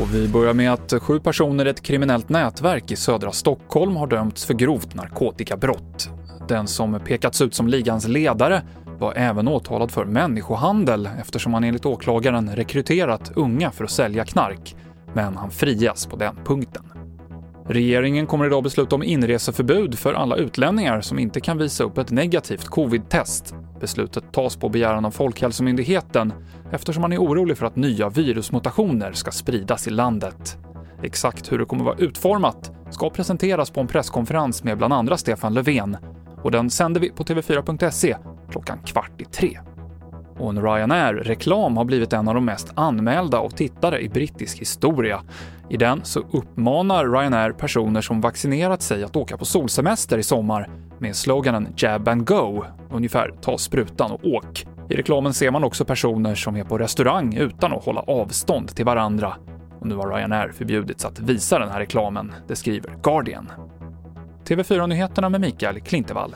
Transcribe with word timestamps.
Och 0.00 0.14
vi 0.14 0.28
börjar 0.28 0.54
med 0.54 0.72
att 0.72 0.94
sju 1.02 1.20
personer 1.20 1.66
i 1.66 1.70
ett 1.70 1.82
kriminellt 1.82 2.28
nätverk 2.28 2.90
i 2.90 2.96
södra 2.96 3.32
Stockholm 3.32 3.96
har 3.96 4.06
dömts 4.06 4.44
för 4.44 4.54
grovt 4.54 4.94
narkotikabrott. 4.94 6.10
Den 6.48 6.66
som 6.66 7.00
pekats 7.00 7.40
ut 7.40 7.54
som 7.54 7.68
ligans 7.68 8.08
ledare 8.08 8.62
var 8.98 9.12
även 9.16 9.48
åtalad 9.48 9.90
för 9.90 10.04
människohandel 10.04 11.08
eftersom 11.20 11.54
han 11.54 11.64
enligt 11.64 11.86
åklagaren 11.86 12.56
rekryterat 12.56 13.32
unga 13.36 13.70
för 13.70 13.84
att 13.84 13.90
sälja 13.90 14.24
knark, 14.24 14.76
men 15.12 15.36
han 15.36 15.50
frias 15.50 16.06
på 16.06 16.16
den 16.16 16.36
punkten. 16.44 16.97
Regeringen 17.68 18.26
kommer 18.26 18.46
idag 18.46 18.62
besluta 18.62 18.96
om 18.96 19.02
inreseförbud 19.02 19.98
för 19.98 20.14
alla 20.14 20.36
utlänningar 20.36 21.00
som 21.00 21.18
inte 21.18 21.40
kan 21.40 21.58
visa 21.58 21.84
upp 21.84 21.98
ett 21.98 22.10
negativt 22.10 22.64
covid-test. 22.64 23.54
Beslutet 23.80 24.32
tas 24.32 24.56
på 24.56 24.68
begäran 24.68 25.04
av 25.04 25.10
Folkhälsomyndigheten 25.10 26.32
eftersom 26.72 27.00
man 27.00 27.12
är 27.12 27.18
orolig 27.18 27.58
för 27.58 27.66
att 27.66 27.76
nya 27.76 28.08
virusmutationer 28.08 29.12
ska 29.12 29.30
spridas 29.30 29.86
i 29.86 29.90
landet. 29.90 30.58
Exakt 31.02 31.52
hur 31.52 31.58
det 31.58 31.64
kommer 31.64 31.84
vara 31.84 31.98
utformat 31.98 32.72
ska 32.90 33.10
presenteras 33.10 33.70
på 33.70 33.80
en 33.80 33.86
presskonferens 33.86 34.64
med 34.64 34.78
bland 34.78 34.92
andra 34.94 35.16
Stefan 35.16 35.54
Löfven 35.54 35.96
och 36.42 36.50
den 36.50 36.70
sänder 36.70 37.00
vi 37.00 37.10
på 37.10 37.24
TV4.se 37.24 38.16
klockan 38.50 38.78
kvart 38.78 39.20
i 39.20 39.24
tre. 39.24 39.58
Och 40.38 40.50
en 40.50 40.62
Ryanair-reklam 40.62 41.76
har 41.76 41.84
blivit 41.84 42.12
en 42.12 42.28
av 42.28 42.34
de 42.34 42.44
mest 42.44 42.72
anmälda 42.74 43.38
av 43.38 43.50
tittare 43.50 44.00
i 44.00 44.08
brittisk 44.08 44.58
historia. 44.58 45.22
I 45.68 45.76
den 45.76 46.00
så 46.04 46.20
uppmanar 46.20 47.06
Ryanair 47.06 47.52
personer 47.52 48.00
som 48.00 48.20
vaccinerat 48.20 48.82
sig 48.82 49.04
att 49.04 49.16
åka 49.16 49.36
på 49.36 49.44
solsemester 49.44 50.18
i 50.18 50.22
sommar 50.22 50.68
med 50.98 51.16
sloganen 51.16 51.68
“Jab 51.76 52.08
and 52.08 52.26
go”, 52.26 52.64
ungefär 52.90 53.34
“ta 53.40 53.58
sprutan 53.58 54.10
och 54.10 54.20
åk”. 54.24 54.66
I 54.90 54.94
reklamen 54.94 55.34
ser 55.34 55.50
man 55.50 55.64
också 55.64 55.84
personer 55.84 56.34
som 56.34 56.56
är 56.56 56.64
på 56.64 56.78
restaurang 56.78 57.34
utan 57.36 57.72
att 57.72 57.84
hålla 57.84 58.00
avstånd 58.00 58.68
till 58.68 58.84
varandra. 58.84 59.34
Och 59.80 59.86
nu 59.86 59.94
har 59.94 60.08
Ryanair 60.08 60.52
förbjudits 60.52 61.04
att 61.04 61.18
visa 61.18 61.58
den 61.58 61.70
här 61.70 61.80
reklamen, 61.80 62.32
det 62.48 62.56
skriver 62.56 62.90
Guardian. 63.02 63.52
TV4-nyheterna 64.44 65.28
med 65.28 65.40
Mikael 65.40 65.80
Klintevall. 65.80 66.34